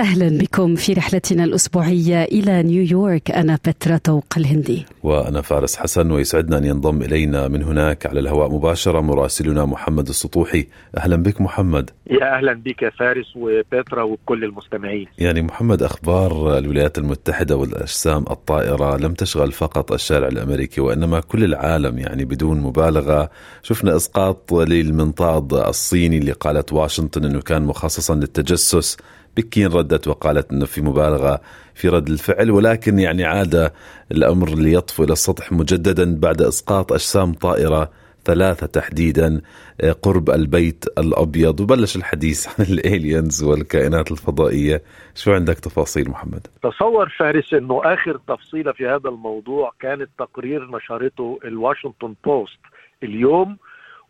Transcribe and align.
أهلا 0.00 0.38
بكم 0.38 0.74
في 0.74 0.92
رحلتنا 0.92 1.44
الأسبوعية 1.44 2.24
إلى 2.24 2.62
نيويورك 2.62 3.30
أنا 3.30 3.58
بترا 3.66 3.96
توق 3.96 4.24
الهندي. 4.36 4.86
وأنا 5.02 5.40
فارس 5.40 5.76
حسن 5.76 6.10
ويسعدنا 6.10 6.58
أن 6.58 6.64
ينضم 6.64 7.02
إلينا 7.02 7.48
من 7.48 7.62
هناك 7.62 8.06
على 8.06 8.20
الهواء 8.20 8.52
مباشرة 8.52 9.00
مراسلنا 9.00 9.64
محمد 9.64 10.08
السطوحي. 10.08 10.66
أهلا 10.98 11.16
بك 11.16 11.40
محمد. 11.40 11.90
يا 12.10 12.36
أهلا 12.36 12.52
بك 12.52 12.82
يا 12.82 12.90
فارس 12.90 13.26
وبترا 13.36 14.02
وكل 14.02 14.44
المستمعين. 14.44 15.06
يعني 15.18 15.42
محمد 15.42 15.82
أخبار 15.82 16.58
الولايات 16.58 16.98
المتحدة 16.98 17.56
والأجسام 17.56 18.24
الطائرة 18.30 18.96
لم 18.96 19.14
تشغل 19.14 19.52
فقط 19.52 19.92
الشارع 19.92 20.28
الأمريكي 20.28 20.80
وإنما 20.80 21.20
كل 21.20 21.44
العالم 21.44 21.98
يعني 21.98 22.24
بدون 22.24 22.60
مبالغة. 22.60 23.30
شفنا 23.62 23.96
إسقاط 23.96 24.52
للمنطاد 24.52 25.54
الصيني 25.54 26.18
اللي 26.18 26.32
قالت 26.32 26.72
واشنطن 26.72 27.24
أنه 27.24 27.40
كان 27.40 27.62
مخصصا 27.62 28.14
للتجسس. 28.14 28.96
بكين 29.36 29.66
ردت 29.66 30.08
وقالت 30.08 30.52
إنه 30.52 30.66
في 30.66 30.80
مبالغة 30.80 31.40
في 31.74 31.88
رد 31.88 32.08
الفعل 32.08 32.50
ولكن 32.50 32.98
يعني 32.98 33.24
عاد 33.24 33.72
الأمر 34.12 34.48
ليطفو 34.48 35.04
إلى 35.04 35.12
السطح 35.12 35.52
مجددا 35.52 36.20
بعد 36.20 36.42
إسقاط 36.42 36.92
أجسام 36.92 37.32
طائرة 37.32 37.90
ثلاثة 38.24 38.66
تحديدا 38.66 39.40
آه، 39.80 39.92
قرب 39.92 40.30
البيت 40.30 40.84
الأبيض 40.98 41.60
وبلش 41.60 41.96
الحديث 41.96 42.46
عن 42.60 42.66
ال 42.66 42.77
aliens 42.77 43.42
والكائنات 43.42 44.10
الفضائية 44.10 44.82
شو 45.14 45.32
عندك 45.32 45.58
تفاصيل 45.58 46.10
محمد؟ 46.10 46.46
تصور 46.62 47.08
فارس 47.18 47.54
أنه 47.54 47.80
آخر 47.84 48.20
تفصيلة 48.28 48.72
في 48.72 48.86
هذا 48.86 49.08
الموضوع 49.08 49.72
كانت 49.80 50.08
تقرير 50.18 50.76
نشرته 50.76 51.38
الواشنطن 51.44 52.14
بوست 52.24 52.60
اليوم 53.02 53.56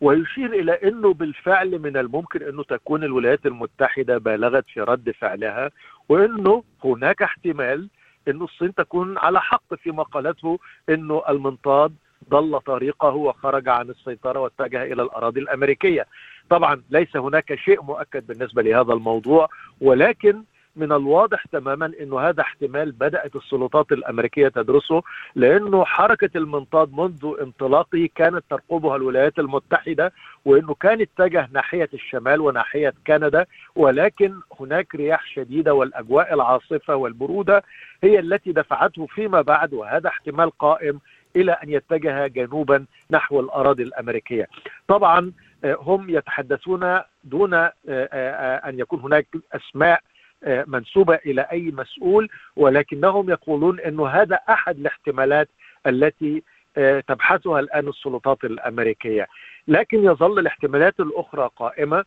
ويشير 0.01 0.53
إلى 0.53 0.71
إنه 0.71 1.13
بالفعل 1.13 1.79
من 1.79 1.97
الممكن 1.97 2.43
إنه 2.43 2.63
تكون 2.63 3.03
الولايات 3.03 3.45
المتحدة 3.45 4.17
بالغت 4.17 4.65
في 4.73 4.81
رد 4.81 5.11
فعلها 5.11 5.71
وإنه 6.09 6.63
هناك 6.83 7.21
احتمال 7.21 7.89
إنه 8.27 8.43
الصين 8.45 8.73
تكون 8.75 9.17
على 9.17 9.41
حق 9.41 9.73
فيما 9.75 10.03
قالته 10.03 10.59
إنه 10.89 11.23
المنطاد 11.29 11.93
ضل 12.29 12.59
طريقه 12.59 13.15
وخرج 13.15 13.69
عن 13.69 13.89
السيطرة 13.89 14.39
واتجه 14.39 14.83
إلى 14.83 15.01
الأراضي 15.03 15.39
الأمريكية. 15.39 16.05
طبعا 16.49 16.81
ليس 16.89 17.17
هناك 17.17 17.55
شيء 17.55 17.81
مؤكد 17.81 18.27
بالنسبة 18.27 18.61
لهذا 18.61 18.93
الموضوع 18.93 19.49
ولكن 19.81 20.43
من 20.75 20.91
الواضح 20.91 21.43
تماما 21.51 21.91
إنه 22.01 22.19
هذا 22.19 22.41
احتمال 22.41 22.91
بدأت 22.91 23.35
السلطات 23.35 23.91
الأمريكية 23.91 24.47
تدرسه 24.47 25.01
لأنه 25.35 25.85
حركة 25.85 26.29
المنطاد 26.35 26.93
منذ 26.93 27.35
انطلاقه 27.41 28.09
كانت 28.15 28.43
ترقبها 28.49 28.95
الولايات 28.95 29.39
المتحدة 29.39 30.13
وإنه 30.45 30.73
كان 30.73 31.01
اتجه 31.01 31.49
ناحية 31.51 31.89
الشمال 31.93 32.41
وناحية 32.41 32.93
كندا 33.07 33.45
ولكن 33.75 34.33
هناك 34.59 34.95
رياح 34.95 35.25
شديدة 35.25 35.73
والأجواء 35.73 36.33
العاصفة 36.33 36.95
والبرودة 36.95 37.63
هي 38.03 38.19
التي 38.19 38.51
دفعته 38.51 39.05
فيما 39.05 39.41
بعد 39.41 39.73
وهذا 39.73 40.07
احتمال 40.09 40.57
قائم 40.57 40.99
إلى 41.35 41.51
أن 41.51 41.69
يتجه 41.69 42.27
جنوبا 42.27 42.85
نحو 43.11 43.39
الأراضي 43.39 43.83
الأمريكية. 43.83 44.47
طبعا 44.87 45.31
آه، 45.63 45.77
هم 45.81 46.09
يتحدثون 46.09 46.99
دون 47.23 47.53
آه، 47.53 47.73
آه، 47.89 48.69
أن 48.69 48.79
يكون 48.79 48.99
هناك 48.99 49.27
أسماء 49.53 50.01
آه، 50.43 50.65
منسوبة 50.67 51.15
إلى 51.25 51.41
أي 51.41 51.71
مسؤول 51.71 52.29
ولكنهم 52.55 53.29
يقولون 53.29 53.79
إنه 53.79 54.07
هذا 54.07 54.39
أحد 54.49 54.79
الاحتمالات 54.79 55.49
التي 55.87 56.43
آه، 56.77 56.99
تبحثها 56.99 57.59
الآن 57.59 57.87
السلطات 57.87 58.43
الأمريكية. 58.43 59.27
لكن 59.67 60.03
يظل 60.03 60.39
الاحتمالات 60.39 60.99
الأخرى 60.99 61.49
قائمة 61.55 62.05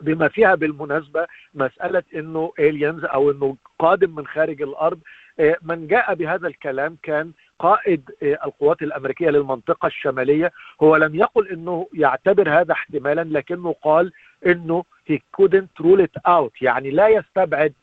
بما 0.00 0.28
فيها 0.28 0.54
بالمناسبة 0.54 1.26
مسألة 1.54 2.02
إنه 2.14 2.52
الينز 2.58 3.04
أو 3.04 3.30
إنه 3.30 3.56
قادم 3.78 4.14
من 4.14 4.26
خارج 4.26 4.62
الأرض 4.62 4.98
آه، 5.40 5.56
من 5.62 5.86
جاء 5.86 6.14
بهذا 6.14 6.48
الكلام 6.48 6.96
كان 7.02 7.32
قائد 7.58 8.10
القوات 8.22 8.82
الأمريكية 8.82 9.30
للمنطقة 9.30 9.86
الشمالية 9.86 10.52
هو 10.82 10.96
لم 10.96 11.14
يقل 11.14 11.48
إنه 11.48 11.88
يعتبر 11.94 12.60
هذا 12.60 12.72
احتمالا 12.72 13.24
لكنه 13.24 13.74
قال 13.82 14.12
إنه 14.46 14.84
he 15.06 15.18
couldn't 15.36 15.70
rule 15.80 16.00
it 16.00 16.16
out. 16.28 16.62
يعني 16.62 16.90
لا 16.90 17.08
يستبعد 17.08 17.74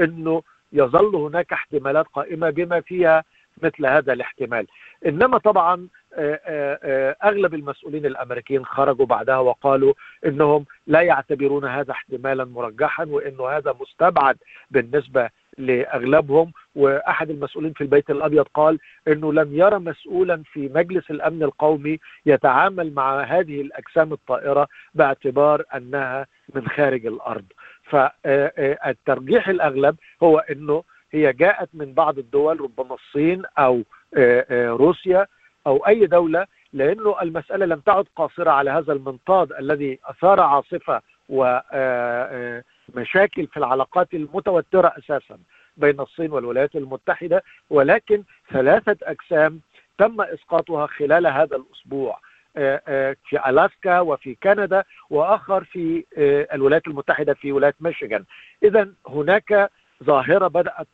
إنه 0.00 0.42
يظل 0.72 1.16
هناك 1.16 1.52
احتمالات 1.52 2.06
قائمة 2.06 2.50
بما 2.50 2.80
فيها 2.80 3.24
مثل 3.62 3.86
هذا 3.86 4.12
الاحتمال. 4.12 4.66
إنما 5.06 5.38
طبعا 5.38 5.88
آه، 6.14 6.40
آه، 6.44 6.78
آه، 6.82 7.16
أغلب 7.28 7.54
المسؤولين 7.54 8.06
الأمريكيين 8.06 8.64
خرجوا 8.64 9.06
بعدها 9.06 9.38
وقالوا 9.38 9.94
إنهم 10.26 10.64
لا 10.86 11.00
يعتبرون 11.00 11.64
هذا 11.64 11.90
احتمالا 11.92 12.44
مرجحا 12.44 13.04
وإنه 13.04 13.48
هذا 13.48 13.74
مستبعد 13.80 14.36
بالنسبة 14.70 15.30
لأغلبهم 15.58 16.52
وأحد 16.74 17.30
المسؤولين 17.30 17.72
في 17.72 17.80
البيت 17.80 18.10
الأبيض 18.10 18.46
قال 18.54 18.78
إنه 19.08 19.32
لم 19.32 19.54
يرى 19.54 19.78
مسؤولا 19.78 20.42
في 20.52 20.68
مجلس 20.74 21.10
الأمن 21.10 21.42
القومي 21.42 21.98
يتعامل 22.26 22.94
مع 22.94 23.20
هذه 23.22 23.60
الأجسام 23.60 24.12
الطائرة 24.12 24.68
باعتبار 24.94 25.64
أنها 25.74 26.26
من 26.54 26.68
خارج 26.68 27.06
الأرض. 27.06 27.44
فالترجيح 27.84 29.48
الأغلب 29.48 29.96
هو 30.22 30.38
إنه 30.38 30.84
هي 31.12 31.32
جاءت 31.32 31.68
من 31.74 31.92
بعض 31.92 32.18
الدول 32.18 32.60
ربما 32.60 32.94
الصين 32.94 33.42
أو 33.58 33.82
روسيا 34.76 35.26
أو 35.66 35.76
أي 35.86 36.06
دولة 36.06 36.46
لأنه 36.72 37.22
المسألة 37.22 37.66
لم 37.66 37.80
تعد 37.80 38.04
قاصرة 38.16 38.50
على 38.50 38.70
هذا 38.70 38.92
المنطاد 38.92 39.52
الذي 39.52 39.98
أثار 40.04 40.40
عاصفة 40.40 41.02
ومشاكل 42.94 43.46
في 43.46 43.56
العلاقات 43.56 44.14
المتوترة 44.14 44.92
أساسا 44.98 45.38
بين 45.76 46.00
الصين 46.00 46.32
والولايات 46.32 46.76
المتحدة 46.76 47.42
ولكن 47.70 48.22
ثلاثة 48.52 48.96
اجسام 49.02 49.60
تم 49.98 50.20
إسقاطها 50.20 50.86
خلال 50.86 51.26
هذا 51.26 51.56
الأسبوع 51.56 52.20
في 53.24 53.40
ألاسكا 53.46 54.00
وفي 54.00 54.36
كندا 54.42 54.84
وآخر 55.10 55.64
في 55.64 56.04
الولايات 56.54 56.86
المتحدة 56.86 57.34
في 57.34 57.52
ولاية 57.52 57.74
ميشيغان. 57.80 58.24
اذا 58.62 58.88
هناك 59.08 59.70
ظاهرة 60.04 60.48
بدأت 60.48 60.86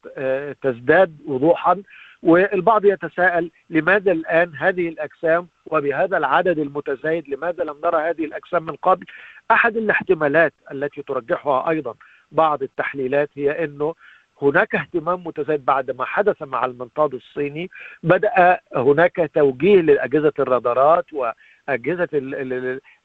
تزداد 0.63 1.19
وضوحا 1.27 1.83
والبعض 2.23 2.85
يتساءل 2.85 3.51
لماذا 3.71 4.13
الآن 4.13 4.53
هذه 4.59 4.89
الأجسام 4.89 5.49
وبهذا 5.67 6.17
العدد 6.17 6.59
المتزايد 6.59 7.29
لماذا 7.29 7.65
لم 7.65 7.77
نرى 7.85 8.11
هذه 8.11 8.25
الأجسام 8.25 8.63
من 8.63 8.77
قبل؟ 8.77 9.07
أحد 9.51 9.77
الاحتمالات 9.77 10.53
التي 10.73 11.03
ترجحها 11.03 11.71
أيضا 11.71 11.95
بعض 12.33 12.63
التحليلات 12.63 13.31
هي 13.35 13.65
إنه 13.65 13.95
هناك 14.43 14.75
اهتمام 14.75 15.25
متزايد 15.27 15.65
بعد 15.65 15.91
ما 15.91 16.05
حدث 16.05 16.43
مع 16.43 16.65
المنطاد 16.65 17.15
الصيني 17.15 17.71
بدأ 18.03 18.61
هناك 18.77 19.31
توجيه 19.35 19.81
لأجهزة 19.81 20.33
الرادارات 20.39 21.07
وأجهزة 21.13 22.09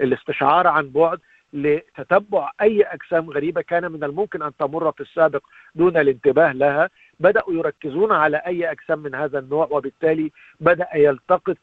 الاستشعار 0.02 0.68
عن 0.68 0.90
بعد 0.90 1.20
لتتبع 1.54 2.52
أي 2.62 2.82
أجسام 2.84 3.30
غريبة 3.30 3.62
كان 3.62 3.92
من 3.92 4.04
الممكن 4.04 4.42
أن 4.42 4.52
تمر 4.60 4.92
في 4.92 5.02
السابق 5.02 5.44
دون 5.76 5.98
الانتباه 5.98 6.52
لها. 6.54 6.90
بدأوا 7.22 7.54
يركزون 7.54 8.12
على 8.12 8.38
أي 8.38 8.72
أجسام 8.72 9.00
من 9.00 9.16
هذا 9.16 9.40
النوع 9.40 9.68
وبالتالي 9.72 10.32
بدأ 10.60 10.88
يلتقط 10.96 11.58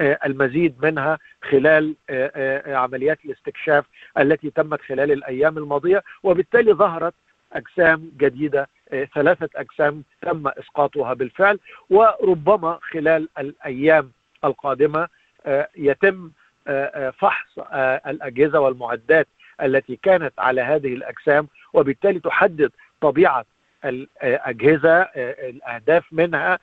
المزيد 0.00 0.74
منها 0.84 1.18
خلال 1.50 1.94
عمليات 2.66 3.18
الاستكشاف 3.24 3.84
التي 4.18 4.50
تمت 4.50 4.80
خلال 4.80 5.12
الأيام 5.12 5.58
الماضية. 5.58 6.02
وبالتالي 6.22 6.72
ظهرت 6.72 7.14
أجسام 7.52 8.10
جديدة 8.16 8.68
ثلاثة 9.14 9.48
أجسام 9.56 10.02
تم 10.22 10.48
إسقاطها 10.48 11.14
بالفعل. 11.14 11.58
وربما 11.90 12.78
خلال 12.82 13.28
الأيام 13.38 14.10
القادمة 14.44 15.08
يتم 15.76 16.30
فحص 17.18 17.58
الأجهزة 18.06 18.60
والمعدات 18.60 19.26
التي 19.62 19.96
كانت 20.02 20.32
على 20.38 20.60
هذه 20.60 20.94
الأجسام 20.94 21.48
وبالتالي 21.72 22.20
تحدد 22.20 22.70
طبيعة 23.00 23.44
الأجهزة 23.88 25.02
الأهداف 25.50 26.04
منها 26.12 26.58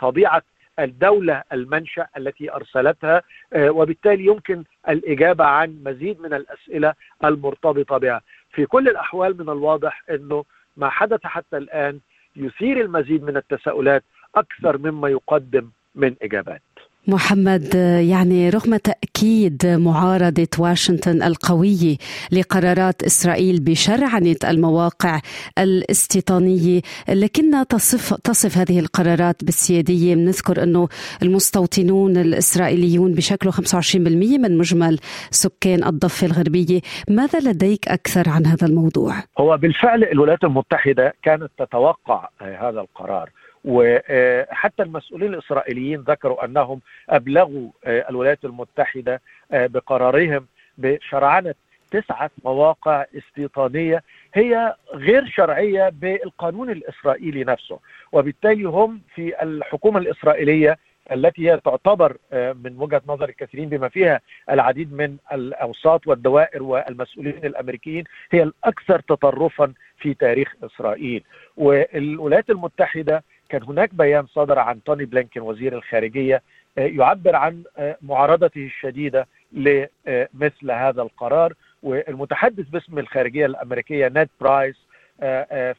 طبيعة 0.00 0.42
الدولة 0.78 1.42
المنشأ 1.52 2.06
التي 2.16 2.52
أرسلتها 2.52 3.22
وبالتالي 3.56 4.26
يمكن 4.26 4.64
الإجابة 4.88 5.44
عن 5.44 5.82
مزيد 5.84 6.20
من 6.20 6.34
الأسئلة 6.34 6.94
المرتبطة 7.24 7.98
بها. 7.98 8.20
في 8.52 8.66
كل 8.66 8.88
الأحوال 8.88 9.34
من 9.38 9.48
الواضح 9.48 10.02
إنه 10.10 10.44
ما 10.76 10.88
حدث 10.88 11.20
حتى 11.24 11.56
الآن 11.56 12.00
يثير 12.36 12.80
المزيد 12.80 13.22
من 13.24 13.36
التساؤلات 13.36 14.04
أكثر 14.34 14.78
مما 14.78 15.08
يقدم 15.08 15.70
من 15.94 16.14
إجابات. 16.22 16.62
محمد 17.08 17.74
يعني 18.08 18.50
رغم 18.50 18.76
تأكيد 18.76 19.66
معارضة 19.66 20.48
واشنطن 20.58 21.22
القوية 21.22 21.96
لقرارات 22.32 23.02
إسرائيل 23.02 23.60
بشرعنة 23.60 24.36
المواقع 24.44 25.20
الاستيطانية 25.58 26.80
لكنها 27.08 27.64
تصف, 27.64 28.14
تصف 28.14 28.58
هذه 28.58 28.78
القرارات 28.78 29.44
بالسيادية. 29.44 30.14
بنذكر 30.14 30.62
أنه 30.62 30.88
المستوطنون 31.22 32.16
الإسرائيليون 32.16 33.12
بشكلوا 33.12 33.52
25% 33.52 34.38
من 34.38 34.58
مجمل 34.58 34.98
سكان 35.30 35.84
الضفة 35.84 36.26
الغربية. 36.26 36.80
ماذا 37.08 37.50
لديك 37.50 37.88
أكثر 37.88 38.28
عن 38.28 38.46
هذا 38.46 38.66
الموضوع؟ 38.66 39.14
هو 39.38 39.56
بالفعل 39.56 40.04
الولايات 40.04 40.44
المتحدة 40.44 41.14
كانت 41.22 41.50
تتوقع 41.58 42.28
هذا 42.40 42.80
القرار. 42.80 43.30
وحتى 43.64 44.82
المسؤولين 44.82 45.34
الإسرائيليين 45.34 46.00
ذكروا 46.00 46.44
أنهم 46.44 46.80
أبلغوا 47.10 47.70
الولايات 47.86 48.44
المتحدة 48.44 49.20
بقرارهم 49.50 50.46
بشرعنة 50.78 51.54
تسعة 51.90 52.30
مواقع 52.44 53.04
استيطانية 53.18 54.02
هي 54.34 54.74
غير 54.94 55.26
شرعية 55.26 55.88
بالقانون 55.88 56.70
الإسرائيلي 56.70 57.44
نفسه. 57.44 57.78
وبالتالي 58.12 58.64
هم 58.64 59.00
في 59.14 59.42
الحكومة 59.42 59.98
الإسرائيلية 59.98 60.78
التي 61.12 61.50
هي 61.50 61.60
تعتبر 61.64 62.16
من 62.32 62.76
وجهة 62.78 63.02
نظر 63.08 63.28
الكثيرين 63.28 63.68
بما 63.68 63.88
فيها 63.88 64.20
العديد 64.50 64.92
من 64.92 65.16
الأوساط 65.32 66.06
والدوائر 66.06 66.62
والمسؤولين 66.62 67.36
الأمريكيين 67.44 68.04
هي 68.30 68.42
الأكثر 68.42 69.00
تطرفا 69.00 69.72
في 69.98 70.14
تاريخ 70.14 70.54
إسرائيل. 70.64 71.24
والولايات 71.56 72.50
المتحدة 72.50 73.24
كان 73.52 73.62
هناك 73.62 73.94
بيان 73.94 74.26
صدر 74.26 74.58
عن 74.58 74.82
توني 74.82 75.04
بلينكن 75.04 75.40
وزير 75.40 75.74
الخارجية 75.76 76.42
يعبر 76.76 77.36
عن 77.36 77.62
معارضته 78.02 78.66
الشديدة 78.66 79.26
لمثل 79.52 80.70
هذا 80.70 81.02
القرار. 81.02 81.52
والمتحدث 81.82 82.68
باسم 82.68 82.98
الخارجية 82.98 83.46
الأمريكية 83.46 84.08
نيد 84.08 84.28
برايس 84.40 84.76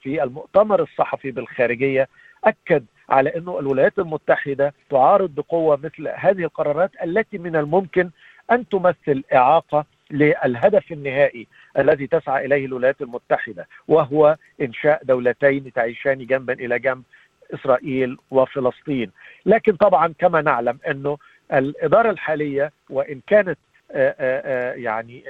في 0.02 0.24
المؤتمر 0.24 0.82
الصحفي 0.82 1.32
بالخارجية 1.32 2.08
أكد 2.44 2.86
على 3.10 3.36
إنه 3.38 3.60
الولايات 3.60 4.00
المتحدة 4.00 4.74
تعارض 4.90 5.36
بقوة 5.36 5.80
مثل 5.84 6.08
هذه 6.16 6.44
القرارات 6.44 6.92
التي 7.04 7.38
من 7.38 7.56
الممكن 7.56 8.10
أن 8.52 8.70
تمثل 8.70 9.24
إعاقة 9.34 9.86
للهدف 10.12 10.92
النهائي 10.92 11.48
الذي 11.78 12.08
تسعى 12.08 12.46
إليه 12.46 12.66
الولايات 12.66 13.02
المتحدة 13.02 13.68
وهو 13.88 14.38
إنشاء 14.62 15.04
دولتين 15.04 15.74
تعيشان 15.74 16.26
جنبا 16.26 16.54
إلى 16.54 16.80
جنب 16.80 17.04
إسرائيل 17.54 18.18
وفلسطين. 18.32 19.12
لكن 19.46 19.76
طبعا 19.76 20.14
كما 20.20 20.42
نعلم 20.42 20.80
أنه 20.90 21.18
الإدارة 21.54 22.10
الحالية 22.10 22.72
وإن 22.90 23.22
كانت 23.28 23.58
يعني 24.76 25.24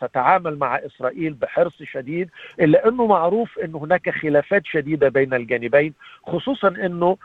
تتعامل 0.00 0.58
مع 0.58 0.76
إسرائيل 0.76 1.32
بحرص 1.34 1.82
شديد 1.82 2.30
إلا 2.60 2.88
أنه 2.88 3.06
معروف 3.06 3.58
أن 3.58 3.74
هناك 3.74 4.10
خلافات 4.10 4.66
شديدة 4.66 5.08
بين 5.08 5.34
الجانبين 5.34 5.94
خصوصا 6.26 6.68
أنه 6.68 7.16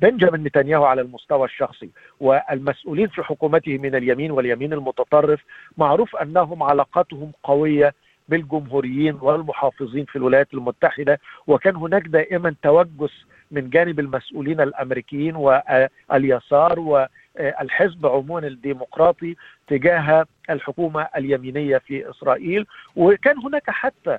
بنجامين 0.00 0.42
نتنياهو 0.44 0.84
على 0.84 1.00
المستوى 1.00 1.44
الشخصي 1.44 1.90
والمسؤولين 2.20 3.08
في 3.08 3.22
حكومته 3.22 3.78
من 3.78 3.94
اليمين 3.94 4.30
واليمين 4.30 4.72
المتطرف 4.72 5.40
معروف 5.78 6.16
أنهم 6.16 6.62
علاقاتهم 6.62 7.32
قوية 7.42 7.94
بالجمهوريين 8.28 9.18
والمحافظين 9.20 10.04
في 10.04 10.16
الولايات 10.16 10.54
المتحدة 10.54 11.20
وكان 11.46 11.76
هناك 11.76 12.02
دائما 12.06 12.54
توجس 12.62 13.26
من 13.50 13.70
جانب 13.70 14.00
المسؤولين 14.00 14.60
الأمريكيين 14.60 15.36
واليسار 15.36 16.80
والحزب 16.80 18.06
عموما 18.06 18.46
الديمقراطي 18.46 19.36
تجاه 19.66 20.26
الحكومة 20.50 21.08
اليمينية 21.16 21.78
في 21.78 22.10
إسرائيل. 22.10 22.66
وكان 22.96 23.38
هناك 23.38 23.70
حتى 23.70 24.18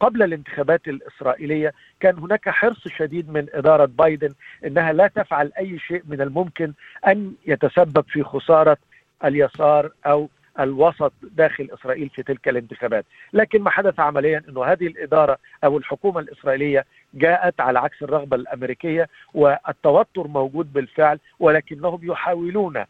قبل 0.00 0.22
الانتخابات 0.22 0.88
الإسرائيلية 0.88 1.72
كان 2.00 2.18
هناك 2.18 2.48
حرص 2.48 2.88
شديد 2.88 3.30
من 3.30 3.46
إدارة 3.54 3.84
بايدن 3.84 4.34
إنها 4.66 4.92
لا 4.92 5.06
تفعل 5.06 5.52
أي 5.58 5.78
شيء 5.78 6.02
من 6.08 6.20
الممكن 6.20 6.72
أن 7.06 7.32
يتسبب 7.46 8.04
في 8.08 8.22
خسارة 8.22 8.76
اليسار 9.24 9.90
أو 10.06 10.28
الوسط 10.60 11.12
داخل 11.22 11.68
إسرائيل 11.74 12.08
في 12.08 12.22
تلك 12.22 12.48
الانتخابات، 12.48 13.04
لكن 13.32 13.62
ما 13.62 13.70
حدث 13.70 14.00
عمليا 14.00 14.42
إنه 14.48 14.64
هذه 14.64 14.86
الإدارة 14.86 15.38
أو 15.64 15.78
الحكومة 15.78 16.20
الإسرائيلية 16.20 16.84
جاءت 17.14 17.60
على 17.60 17.78
عكس 17.78 18.02
الرغبة 18.02 18.36
الأمريكية 18.36 19.08
والتوتر 19.34 20.26
موجود 20.26 20.72
بالفعل 20.72 21.18
ولكنهم 21.40 22.00
يحاولون 22.02 22.84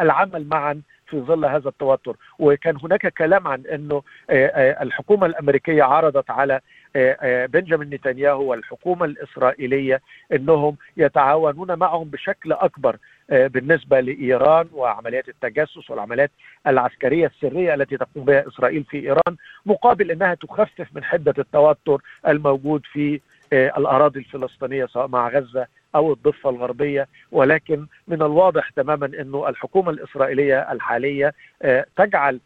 العمل 0.00 0.48
معا 0.48 0.82
في 1.06 1.20
ظل 1.20 1.44
هذا 1.44 1.68
التوتر. 1.68 2.16
وكان 2.38 2.76
هناك 2.76 3.06
كلام 3.06 3.48
عن 3.48 3.62
إنه 3.66 4.02
الحكومة 4.82 5.26
الأمريكية 5.26 5.82
عرضت 5.82 6.30
على 6.30 6.60
بنجامين 7.46 7.90
نتنياهو 7.90 8.42
والحكومة 8.50 9.04
الإسرائيلية 9.04 10.00
إنهم 10.32 10.76
يتعاونون 10.96 11.78
معهم 11.78 12.10
بشكل 12.10 12.52
أكبر 12.52 12.96
بالنسبة 13.30 14.00
لإيران 14.00 14.68
وعمليات 14.72 15.28
التجسس 15.28 15.90
والعمليات 15.90 16.30
العسكرية 16.66 17.26
السرية 17.26 17.74
التي 17.74 17.96
تقوم 17.96 18.24
بها 18.24 18.48
إسرائيل 18.48 18.84
في 18.84 18.96
إيران 18.98 19.36
مقابل 19.66 20.10
إنها 20.10 20.34
تخفف 20.34 20.86
من 20.94 21.04
حدة 21.04 21.34
التوتر 21.38 22.02
الموجود 22.28 22.82
في 22.92 23.20
الأراضي 23.52 24.18
الفلسطينية 24.20 24.86
سواء 24.86 25.08
مع 25.08 25.28
غزة 25.28 25.66
أو 25.94 26.12
الضفة 26.12 26.50
الغربية. 26.50 27.08
ولكن 27.32 27.86
من 28.08 28.22
الواضح 28.22 28.70
تماما 28.70 29.06
إنه 29.06 29.48
الحكومة 29.48 29.90
الإسرائيلية 29.90 30.72
الحالية 30.72 31.34
تجعل 31.96 32.40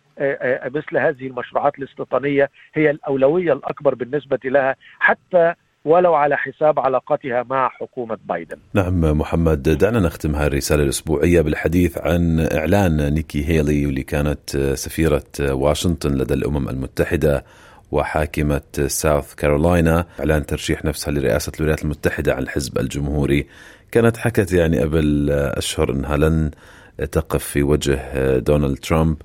مثل 0.65 0.99
هذه 0.99 1.27
المشروعات 1.27 1.79
الاستيطانية 1.79 2.51
هي 2.75 2.91
الأولوية 2.91 3.53
الأكبر 3.53 3.95
بالنسبة 3.95 4.39
لها 4.45 4.77
حتى 4.99 5.55
ولو 5.85 6.15
على 6.15 6.37
حساب 6.37 6.81
علاقتها 6.81 7.43
مع 7.51 7.69
حكومة 7.69 8.19
بايدن. 8.25 8.57
نعم 8.75 9.19
محمد 9.19 9.63
دعنا 9.63 10.01
نختم 10.01 10.37
هذه 10.37 10.47
الرسالة 10.47 10.83
الأسبوعية 10.83 11.41
بالحديث 11.41 11.99
عن 11.99 12.49
إعلان 12.53 13.15
نيكي 13.15 13.49
هيلي 13.49 13.87
واللي 13.87 14.03
كانت 14.03 14.57
سفيرة 14.75 15.25
واشنطن 15.41 16.15
لدى 16.15 16.35
الأمم 16.35 16.69
المتحدة 16.69 17.45
وحاكمة 17.93 18.61
ساوث 18.87 19.35
كارولاينا. 19.35 20.07
إعلان 20.21 20.47
ترشيح 20.47 20.85
نفسها 20.85 21.13
لرئاسة 21.13 21.53
الولايات 21.57 21.83
المتحدة 21.83 22.35
عن 22.35 22.43
الحزب 22.43 22.79
الجمهوري. 22.79 23.47
كانت 23.93 24.17
حكت 24.17 24.53
يعني 24.53 24.81
قبل 24.81 25.31
أشهر 25.31 25.93
أنها 25.93 26.17
لن 26.17 26.51
تقف 27.13 27.45
في 27.45 27.63
وجه 27.63 27.99
دونالد 28.39 28.79
ترامب. 28.79 29.17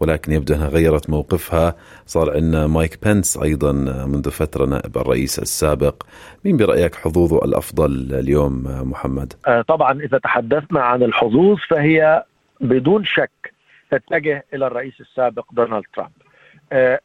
ولكن 0.00 0.32
يبدو 0.32 0.54
أنها 0.54 0.68
غيرت 0.68 1.10
موقفها 1.10 1.76
صار 2.06 2.34
عندنا 2.34 2.66
مايك 2.66 3.04
بنس 3.04 3.36
أيضا 3.36 3.72
منذ 4.06 4.30
فترة 4.30 4.66
نائب 4.66 4.98
الرئيس 4.98 5.38
السابق 5.38 6.02
مين 6.44 6.56
برأيك 6.56 6.94
حظوظه 6.94 7.44
الأفضل 7.44 8.14
اليوم 8.14 8.64
محمد؟ 8.90 9.32
طبعا 9.68 10.00
إذا 10.00 10.18
تحدثنا 10.18 10.80
عن 10.80 11.02
الحظوظ 11.02 11.58
فهي 11.68 12.24
بدون 12.60 13.04
شك 13.04 13.52
تتجه 13.90 14.44
إلى 14.54 14.66
الرئيس 14.66 15.00
السابق 15.00 15.44
دونالد 15.52 15.84
ترامب 15.94 16.12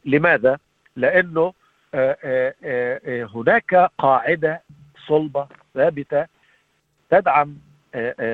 لماذا؟ 0.04 0.58
لأنه 0.96 1.52
هناك 3.34 3.90
قاعدة 3.98 4.62
صلبة 5.08 5.46
ثابتة 5.74 6.26
تدعم 7.10 7.56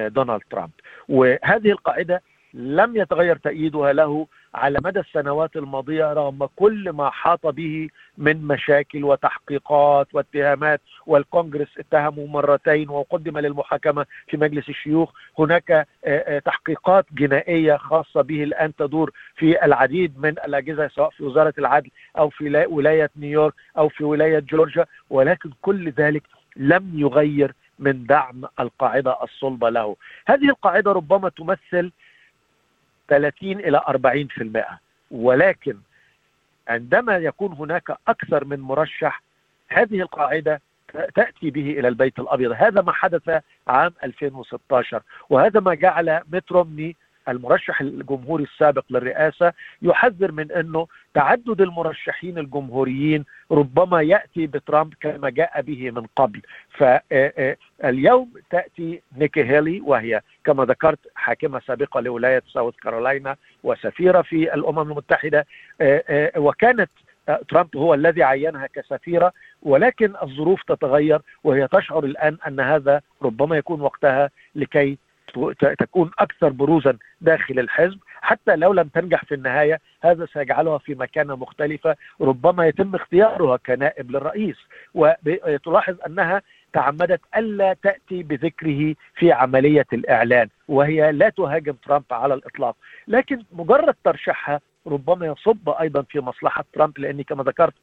دونالد 0.07 0.43
ترامب 0.51 0.71
وهذه 1.09 1.71
القاعدة 1.71 2.23
لم 2.55 2.97
يتغير 2.97 3.37
تأييدها 3.37 3.93
له 3.93 4.27
على 4.55 4.79
مدى 4.85 5.01
السنوات 5.01 5.57
الماضية 5.57 6.13
رغم 6.13 6.49
كل 6.57 6.91
ما 6.91 7.11
حاط 7.11 7.47
به 7.47 7.89
من 8.19 8.43
مشاكل 8.47 9.05
وتحقيقات 9.05 10.15
واتهامات 10.15 10.81
والكونغرس 11.07 11.79
اتهمه 11.79 12.27
مرتين 12.27 12.89
وقدم 12.89 13.39
للمحاكمة 13.39 14.07
في 14.29 14.37
مجلس 14.37 14.69
الشيوخ 14.69 15.13
هناك 15.39 15.87
تحقيقات 16.45 17.07
جنائية 17.13 17.77
خاصة 17.77 18.23
به 18.23 18.43
الآن 18.43 18.75
تدور 18.77 19.11
في 19.37 19.65
العديد 19.65 20.19
من 20.19 20.29
الأجهزة 20.31 20.89
سواء 20.89 21.11
في 21.11 21.25
وزارة 21.25 21.55
العدل 21.59 21.91
أو 22.19 22.31
في 22.31 22.67
ولاية 22.67 23.11
نيويورك 23.17 23.55
أو 23.79 23.89
في 23.89 24.05
ولاية 24.05 24.39
جورجيا 24.39 24.87
ولكن 25.11 25.51
كل 25.63 25.91
ذلك 25.91 26.23
لم 26.57 26.93
يغير 26.95 27.55
من 27.79 28.07
دعم 28.07 28.45
القاعدة 28.61 29.17
الصلبة 29.23 29.71
له. 29.71 29.97
هذه 30.27 30.49
القاعدة 30.49 30.93
ربما 30.93 31.29
تمثل 31.29 31.93
30 33.09 33.51
إلى 33.53 33.81
40% 34.69 34.79
ولكن 35.11 35.77
عندما 36.69 37.17
يكون 37.17 37.53
هناك 37.53 37.91
أكثر 38.09 38.45
من 38.45 38.61
مرشح 38.61 39.23
هذه 39.69 40.01
القاعدة 40.01 40.61
تأتي 41.15 41.51
به 41.51 41.71
إلى 41.71 41.89
البيت 41.89 42.19
الأبيض. 42.19 42.53
هذا 42.57 42.81
ما 42.83 42.93
حدث 42.93 43.43
عام 43.69 43.93
2016 44.05 45.03
وهذا 45.31 45.61
ما 45.61 45.75
جعل 45.75 46.21
ميت 46.33 46.53
رومني 46.53 46.97
المرشح 47.29 47.81
الجمهوري 47.81 48.45
السابق 48.45 48.85
للرئاسة 48.91 49.53
يحذر 49.83 50.33
من 50.33 50.53
إنه 50.53 50.87
تعدد 51.15 51.61
المرشحين 51.61 52.39
الجمهوريين 52.39 53.25
ربما 53.51 54.03
يأتي 54.03 54.47
بترامب 54.47 54.95
كما 55.01 55.31
جاء 55.31 55.63
به 55.63 55.91
من 55.91 56.07
قبل. 56.17 56.43
فاليوم 56.71 58.33
تأتي 58.51 59.03
نيكي 59.17 59.45
هيلي 59.45 59.81
وهي 59.81 60.21
كما 60.45 60.65
ذكرت 60.65 60.99
حاكمة 61.15 61.61
سابقة 61.67 62.01
لولاية 62.01 62.43
ساوث 62.53 62.75
كارولاينا 62.77 63.37
وسفيرة 63.65 64.23
في 64.23 64.55
الأمم 64.55 64.79
المتحدة. 64.91 65.47
وكانت 66.37 66.91
ترامب 67.49 67.77
هو 67.77 67.95
الذي 67.95 68.23
عينها 68.23 68.67
كسفيرة 68.67 69.33
ولكن 69.63 70.15
الظروف 70.23 70.63
تتغير 70.63 71.21
وهي 71.45 71.69
تشعر 71.69 72.05
الآن 72.05 72.39
أن 72.47 72.61
هذا 72.61 73.01
ربما 73.23 73.57
يكون 73.57 73.81
وقتها 73.81 74.31
لكي 74.55 74.99
تكون 75.79 76.11
أكثر 76.19 76.49
بروزا 76.49 76.99
داخل 77.21 77.59
الحزب 77.59 77.99
حتى 78.21 78.57
لو 78.57 78.73
لم 78.73 78.89
تنجح 78.89 79.25
في 79.25 79.35
النهاية 79.35 79.81
هذا 80.03 80.27
سيجعلها 80.33 80.79
في 80.79 80.95
مكانة 80.95 81.37
مختلفة 81.37 81.97
ربما 82.21 82.67
يتم 82.67 82.95
اختيارها 82.95 83.57
كنائب 83.57 84.11
للرئيس. 84.11 84.57
وتلاحظ 84.95 85.97
أنها 86.07 86.43
تعمدت 86.73 87.21
ألا 87.37 87.77
تأتي 87.83 88.23
بذكره 88.23 88.95
في 89.15 89.33
عملية 89.33 89.87
الإعلان 89.93 90.49
وهي 90.69 91.13
لا 91.13 91.29
تهاجم 91.29 91.73
ترامب 91.73 92.05
على 92.11 92.35
الإطلاق. 92.35 92.77
لكن 93.09 93.43
مجرد 93.53 93.95
ترشيحها 94.05 94.61
ربما 94.87 95.27
يصب 95.27 95.69
أيضا 95.69 96.03
في 96.03 96.21
مصلحة 96.21 96.65
ترامب 96.73 96.99
لأني 96.99 97.25
كما 97.25 97.43
ذكرت 97.43 97.75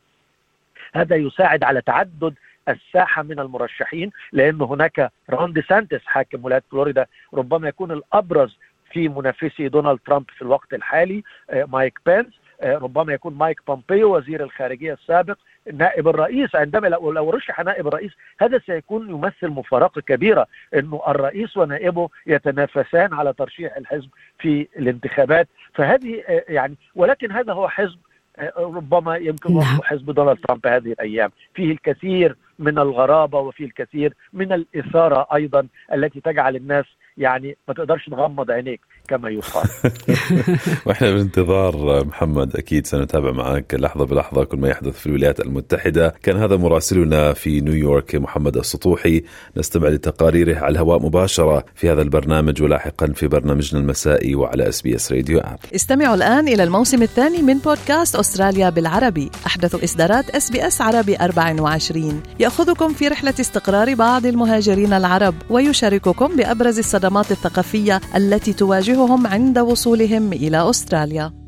هذا 0.96 1.16
يساعد 1.16 1.64
على 1.64 1.82
تعدد 1.82 2.34
الساحة 2.70 3.24
من 3.24 3.40
المرشحين 3.40 4.12
لأن 4.32 4.62
هناك 4.62 5.12
رون 5.30 5.54
دي 5.54 5.62
سانتس 5.62 6.06
حاكم 6.06 6.46
ولاية 6.46 6.64
فلوريدا 6.72 7.06
ربما 7.34 7.68
يكون 7.68 7.92
الأبرز 7.92 8.58
في 8.92 9.10
منافسي 9.10 9.68
دونالد 9.68 10.00
ترامب 10.06 10.26
في 10.36 10.42
الوقت 10.42 10.74
الحالي 10.74 11.24
مايك 11.54 12.00
بينس 12.06 12.34
ربما 12.64 13.14
يكون 13.14 13.34
مايك 13.34 13.60
بومبيو 13.68 14.18
وزير 14.18 14.44
الخارجية 14.44 14.94
السابق 14.94 15.38
نائب 15.74 16.08
الرئيس. 16.08 16.56
عندما 16.56 16.88
لو, 16.88 17.30
رشح 17.30 17.60
نائب 17.60 17.88
الرئيس 17.88 18.12
هذا 18.40 18.60
سيكون 18.66 19.10
يمثل 19.10 19.48
مفارقة 19.48 20.02
كبيرة 20.02 20.48
انه 20.74 21.02
الرئيس 21.08 21.58
ونائبه 21.58 22.10
يتنافسان 22.28 23.14
على 23.14 23.34
ترشيح 23.34 23.78
الحزب 23.78 24.10
في 24.40 24.68
الانتخابات. 24.78 25.48
فهذه 25.74 26.24
يعني 26.50 26.76
ولكن 26.96 27.32
هذا 27.32 27.54
هو 27.54 27.68
حزب 27.70 28.00
ربما 28.58 29.16
يمكن 29.16 29.54
نعم. 29.54 29.80
حزب 29.84 30.12
دونالد 30.12 30.40
ترامب 30.48 30.68
هذه 30.68 30.92
الأيام. 30.92 31.32
فيه 31.54 31.72
الكثير 31.72 32.36
من 32.60 32.80
الغرابة 32.80 33.40
وفيه 33.40 33.66
الكثير 33.66 34.14
من 34.34 34.54
الإثارة 34.54 35.28
أيضا 35.36 35.68
التي 35.94 36.22
تجعل 36.22 36.56
الناس 36.56 36.86
يعني 37.18 37.58
ما 37.68 37.74
تقدرش 37.74 38.10
تغمض 38.10 38.52
عينيك 38.52 38.82
كما 39.08 39.30
يقال. 39.30 39.70
وإحنا 40.86 41.12
بانتظار 41.12 42.06
محمد 42.06 42.56
أكيد 42.56 42.88
سنتابع 42.88 43.32
معك 43.32 43.74
لحظة 43.74 44.06
بلحظة 44.06 44.44
كل 44.44 44.58
ما 44.58 44.70
يحدث 44.70 45.00
في 45.00 45.08
الولايات 45.08 45.40
المتحدة. 45.40 46.14
كان 46.24 46.38
هذا 46.38 46.58
مراسلنا 46.58 47.34
في 47.34 47.62
نيويورك 47.62 48.16
محمد 48.16 48.58
السطوحي. 48.58 49.24
نستمع 49.58 49.88
لتقاريره 49.88 50.60
على 50.60 50.72
الهواء 50.72 51.00
مباشرة 51.06 51.66
في 51.76 51.92
هذا 51.92 52.02
البرنامج 52.02 52.62
ولاحقا 52.62 53.08
في 53.08 53.28
برنامجنا 53.28 53.82
المسائي 53.82 54.36
وعلى 54.36 54.70
إس 54.70 54.82
بي 54.82 54.96
إس 54.96 55.12
راديو 55.12 55.40
أب. 55.40 55.60
استمعوا 55.76 56.16
الآن 56.16 56.48
إلى 56.48 56.64
الموسم 56.64 57.02
الثاني 57.02 57.42
من 57.42 57.58
بودكاست 57.58 58.16
أستراليا 58.16 58.70
بالعربي. 58.70 59.32
أحدث 59.46 59.84
إصدارات 59.84 60.30
إس 60.30 60.52
بي 60.52 60.68
إس 60.68 60.82
عربي 60.82 61.16
24 61.16 62.24
يأخذكم 62.40 62.94
في 62.94 63.08
رحلة 63.08 63.34
استقرار 63.40 63.94
بعض 63.94 64.26
المهاجرين 64.26 64.94
العرب 64.94 65.36
ويشارككم 65.50 66.36
بأبرز 66.36 66.80
الصدمات 67.06 67.32
الثقافية 67.32 68.02
التي 68.16 68.54
تواجه 68.54 68.96
تواجههم 68.96 69.28
عند 69.28 69.60
وصولهم 69.60 70.34
إلى 70.34 70.70
أستراليا. 70.70 71.45